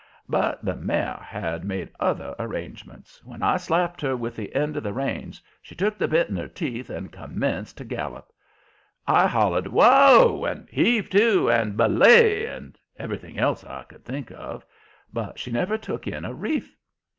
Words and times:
But 0.27 0.65
the 0.65 0.75
mare 0.75 1.19
had 1.23 1.63
made 1.63 1.91
other 1.99 2.33
arrangements. 2.39 3.23
When 3.23 3.43
I 3.43 3.57
slapped 3.57 4.01
her 4.01 4.15
with 4.17 4.35
the 4.35 4.55
end 4.55 4.75
of 4.75 4.81
the 4.81 4.93
reins 4.93 5.39
she 5.61 5.75
took 5.75 5.95
the 5.95 6.07
bit 6.07 6.27
in 6.27 6.35
her 6.37 6.47
teeth 6.47 6.89
and 6.89 7.11
commenced 7.11 7.77
to 7.77 7.85
gallop. 7.85 8.33
I 9.05 9.27
hollered 9.27 9.67
"Whoa!" 9.67 10.43
and 10.43 10.67
"Heave 10.71 11.07
to!" 11.11 11.51
and 11.51 11.77
"Belay!" 11.77 12.47
and 12.47 12.79
everything 12.97 13.37
else 13.37 13.63
I 13.63 13.83
could 13.83 14.03
think 14.03 14.31
of, 14.31 14.65
but 15.13 15.37
she 15.37 15.51
never 15.51 15.77
took 15.77 16.07
in 16.07 16.25
a 16.25 16.33
reef. 16.33 16.75